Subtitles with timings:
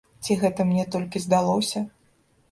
[0.27, 1.79] Ці гэта мне толькі здалося?